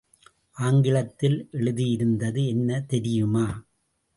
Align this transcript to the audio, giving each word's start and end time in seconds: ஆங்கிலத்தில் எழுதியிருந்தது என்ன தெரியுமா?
ஆங்கிலத்தில் 0.57 1.49
எழுதியிருந்தது 1.51 2.47
என்ன 2.47 2.81
தெரியுமா? 2.87 3.45